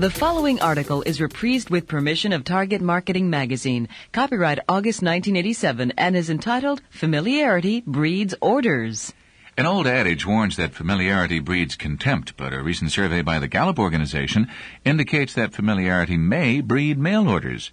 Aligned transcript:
The 0.00 0.08
following 0.08 0.62
article 0.62 1.02
is 1.02 1.18
reprised 1.18 1.68
with 1.68 1.86
permission 1.86 2.32
of 2.32 2.42
Target 2.42 2.80
Marketing 2.80 3.28
Magazine, 3.28 3.86
copyright 4.12 4.58
August 4.66 5.02
1987, 5.02 5.92
and 5.98 6.16
is 6.16 6.30
entitled 6.30 6.80
Familiarity 6.88 7.82
Breeds 7.86 8.34
Orders. 8.40 9.12
An 9.58 9.66
old 9.66 9.86
adage 9.86 10.24
warns 10.24 10.56
that 10.56 10.72
familiarity 10.72 11.38
breeds 11.38 11.76
contempt, 11.76 12.34
but 12.38 12.54
a 12.54 12.62
recent 12.62 12.92
survey 12.92 13.20
by 13.20 13.38
the 13.38 13.46
Gallup 13.46 13.78
organization 13.78 14.48
indicates 14.86 15.34
that 15.34 15.52
familiarity 15.52 16.16
may 16.16 16.62
breed 16.62 16.96
mail 16.96 17.28
orders. 17.28 17.70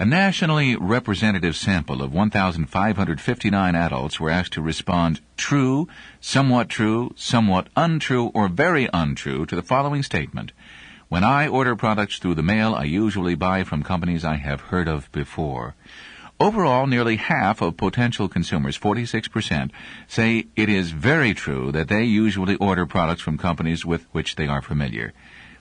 A 0.00 0.04
nationally 0.04 0.74
representative 0.74 1.54
sample 1.54 2.02
of 2.02 2.12
1,559 2.12 3.74
adults 3.76 4.18
were 4.18 4.30
asked 4.30 4.54
to 4.54 4.62
respond 4.62 5.20
true, 5.36 5.86
somewhat 6.20 6.68
true, 6.68 7.12
somewhat 7.14 7.68
untrue, 7.76 8.32
or 8.34 8.48
very 8.48 8.88
untrue 8.92 9.46
to 9.46 9.54
the 9.54 9.62
following 9.62 10.02
statement. 10.02 10.50
When 11.08 11.24
I 11.24 11.48
order 11.48 11.74
products 11.74 12.18
through 12.18 12.34
the 12.34 12.42
mail, 12.42 12.74
I 12.74 12.84
usually 12.84 13.34
buy 13.34 13.64
from 13.64 13.82
companies 13.82 14.26
I 14.26 14.34
have 14.34 14.60
heard 14.60 14.88
of 14.88 15.10
before. 15.10 15.74
Overall, 16.38 16.86
nearly 16.86 17.16
half 17.16 17.62
of 17.62 17.78
potential 17.78 18.28
consumers, 18.28 18.78
46%, 18.78 19.70
say 20.06 20.48
it 20.54 20.68
is 20.68 20.90
very 20.90 21.32
true 21.32 21.72
that 21.72 21.88
they 21.88 22.04
usually 22.04 22.56
order 22.56 22.84
products 22.84 23.22
from 23.22 23.38
companies 23.38 23.86
with 23.86 24.04
which 24.12 24.36
they 24.36 24.46
are 24.46 24.60
familiar. 24.60 25.14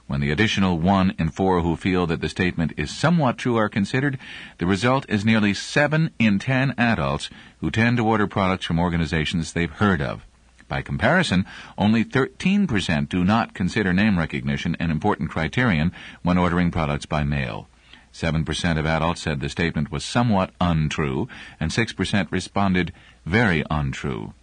When 0.05 0.19
the 0.19 0.31
additional 0.31 0.79
one 0.79 1.13
in 1.17 1.29
four 1.29 1.61
who 1.61 1.77
feel 1.77 2.07
that 2.07 2.19
the 2.19 2.27
statement 2.27 2.73
is 2.75 2.91
somewhat 2.91 3.37
true 3.37 3.55
are 3.55 3.69
considered, 3.69 4.19
the 4.57 4.67
result 4.67 5.05
is 5.07 5.23
nearly 5.23 5.53
seven 5.53 6.11
in 6.19 6.39
ten 6.39 6.73
adults 6.77 7.29
who 7.61 7.71
tend 7.71 7.95
to 7.97 8.05
order 8.05 8.27
products 8.27 8.65
from 8.65 8.79
organizations 8.79 9.53
they've 9.53 9.71
heard 9.71 10.01
of. 10.01 10.26
By 10.67 10.81
comparison, 10.81 11.45
only 11.77 12.03
13% 12.03 13.09
do 13.09 13.23
not 13.23 13.53
consider 13.53 13.93
name 13.93 14.19
recognition 14.19 14.75
an 14.79 14.91
important 14.91 15.29
criterion 15.29 15.93
when 16.23 16.37
ordering 16.37 16.71
products 16.71 17.05
by 17.05 17.23
mail. 17.23 17.67
7% 18.13 18.79
of 18.79 18.85
adults 18.85 19.21
said 19.21 19.39
the 19.39 19.49
statement 19.49 19.91
was 19.91 20.03
somewhat 20.03 20.51
untrue, 20.59 21.27
and 21.59 21.71
6% 21.71 22.31
responded 22.31 22.91
very 23.25 23.63
untrue. 23.69 24.33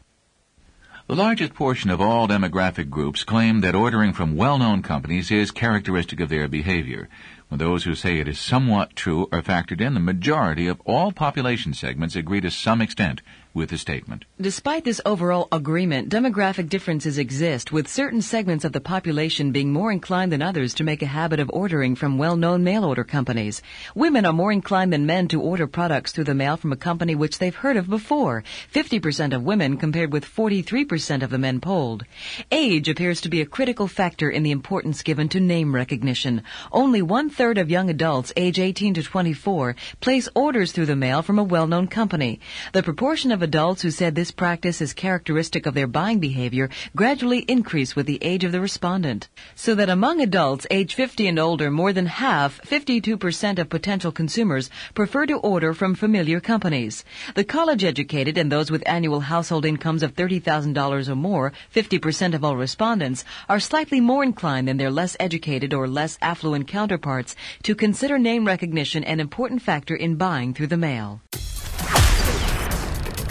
The 1.07 1.17
largest 1.17 1.53
portion 1.53 1.91
of 1.91 2.01
all 2.01 2.27
demographic 2.27 2.89
groups 2.89 3.25
claim 3.25 3.61
that 3.61 3.75
ordering 3.75 4.15
from 4.15 4.37
well-known 4.37 4.81
companies 4.81 5.31
is 5.31 5.51
characteristic 5.51 6.19
of 6.21 6.31
their 6.31 6.49
behavior. 6.49 7.11
When 7.49 7.59
those 7.59 7.85
who 7.85 7.95
say 7.95 8.19
it 8.19 8.29
is 8.29 8.39
somewhat 8.39 8.97
true 8.97 9.29
are 9.31 9.43
factored 9.43 9.83
in, 9.83 9.93
the 9.93 10.01
majority 10.01 10.67
of 10.67 10.81
all 10.87 11.13
population 11.13 11.75
segments 11.75 12.17
agree 12.17 12.41
to 12.41 12.51
some 12.51 12.81
extent 12.81 13.21
with 13.55 13.79
statement. 13.79 14.25
Despite 14.41 14.85
this 14.85 15.01
overall 15.07 15.47
agreement, 15.53 16.09
demographic 16.09 16.69
differences 16.69 17.19
exist, 17.19 17.71
with 17.71 17.87
certain 17.87 18.21
segments 18.21 18.65
of 18.65 18.73
the 18.73 18.81
population 18.81 19.53
being 19.53 19.73
more 19.73 19.93
inclined 19.93 20.33
than 20.33 20.43
others 20.43 20.75
to 20.75 20.85
make 20.85 21.03
a 21.03 21.07
habit 21.07 21.39
of 21.39 21.51
ordering 21.53 21.95
from 21.95 22.19
well-known 22.19 22.65
mail 22.65 22.85
order 22.85 23.05
companies. 23.05 23.63
Women 23.95 24.27
are 24.27 24.33
more 24.33 24.51
inclined 24.51 24.93
than 24.93 25.07
men 25.07 25.29
to 25.29 25.41
order 25.41 25.69
products 25.69 26.11
through 26.11 26.25
the 26.25 26.35
mail 26.35 26.57
from 26.57 26.73
a 26.73 26.77
company 26.77 27.15
which 27.15 27.39
they've 27.39 27.55
heard 27.55 27.77
of 27.77 27.89
before. 27.89 28.43
50% 28.73 29.33
of 29.33 29.45
women 29.45 29.77
compared 29.77 30.13
with 30.13 30.25
43% 30.25 31.23
of 31.23 31.31
the 31.31 31.39
men 31.39 31.61
polled. 31.61 32.05
Age 32.51 32.89
appears 32.89 33.21
to 33.21 33.29
be 33.29 33.41
a 33.41 33.47
critical 33.47 33.87
factor 33.87 34.29
in 34.29 34.43
the 34.43 34.51
importance 34.51 35.03
given 35.03 35.29
to 35.29 35.39
name 35.39 35.75
recognition. 35.75 36.43
Only 36.73 37.03
one 37.03 37.31
third 37.31 37.59
of 37.59 37.71
young 37.71 37.89
adults 37.89 38.33
age 38.37 38.59
18 38.59 38.95
to 38.95 39.03
24 39.05 39.77
place 40.01 40.29
orders 40.35 40.73
through 40.73 40.87
the 40.87 40.97
mail 40.97 41.23
from 41.23 41.39
a 41.39 41.45
well-known 41.45 41.87
company. 41.87 42.41
The 42.73 42.83
proportion 42.83 43.31
of 43.31 43.44
adults 43.45 43.83
who 43.83 43.93
said 43.93 44.17
this 44.17 44.33
practice 44.33 44.81
is 44.81 44.93
characteristic 44.93 45.67
of 45.67 45.75
their 45.75 45.87
buying 45.87 46.19
behavior 46.19 46.69
gradually 46.97 47.41
increase 47.41 47.95
with 47.95 48.07
the 48.07 48.19
age 48.23 48.43
of 48.43 48.51
the 48.51 48.61
respondent. 48.61 49.29
So 49.55 49.77
that 49.77 49.89
among 49.89 50.21
adults 50.21 50.67
age 50.71 50.95
50 50.95 51.29
and 51.29 51.39
older, 51.39 51.71
more 51.71 51.93
than 51.93 52.07
half, 52.07 52.61
52% 52.63 53.59
of 53.61 53.69
potential 53.69 54.11
consumers 54.11 54.71
prefer 54.95 55.27
to 55.27 55.37
order 55.39 55.73
from 55.75 55.95
familiar 55.95 56.41
companies. 56.41 57.05
The 57.37 57.45
college 57.45 57.85
educated 57.85 58.37
and 58.37 58.51
those 58.51 58.71
with 58.71 58.83
annual 58.89 59.21
household 59.21 59.65
incomes 59.65 60.03
of 60.03 60.17
$30,000 60.17 61.09
or 61.09 61.15
more, 61.15 61.53
50% 61.73 62.35
of 62.35 62.43
all 62.43 62.57
respondents, 62.57 63.25
are 63.49 63.61
slightly 63.61 64.01
more 64.01 64.25
inclined 64.25 64.67
than 64.67 64.79
their 64.79 64.91
less 64.91 65.17
educated 65.21 65.73
or 65.73 65.87
less 65.87 66.19
affluent 66.21 66.67
counterparts 66.67 67.37
to 67.63 67.75
consider 67.75 68.19
name 68.19 68.45
recognition 68.45 69.05
an 69.05 69.21
important 69.21 69.63
factor 69.63 69.95
in 69.95 70.17
buying 70.17 70.55
through 70.55 70.69
the 70.69 70.77
mail. 70.77 71.21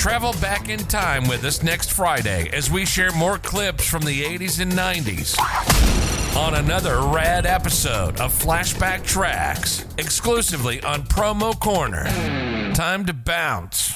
Travel 0.04 0.34
back 0.42 0.68
in 0.68 0.80
time 0.80 1.30
with 1.30 1.46
us 1.46 1.64
next 1.64 1.94
Friday 1.94 2.50
as 2.52 2.70
we 2.70 2.86
share 2.86 3.14
more 3.14 3.38
clips 3.38 3.88
from 3.88 4.02
the 4.04 4.22
80s 4.22 4.60
and 4.60 4.74
90s 4.74 5.40
on 6.36 6.56
another 6.56 7.00
rad 7.04 7.46
episode 7.46 8.20
of 8.20 8.34
Flashback 8.34 9.06
Tracks, 9.06 9.86
exclusively 9.98 10.84
on 10.84 11.04
Promo 11.04 11.58
Corner. 11.58 12.04
Time 12.74 13.06
to 13.06 13.14
bounce. 13.14 13.94